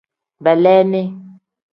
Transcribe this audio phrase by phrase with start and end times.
[0.43, 1.01] Beleeni.